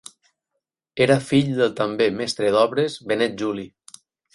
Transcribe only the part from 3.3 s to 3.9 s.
Juli.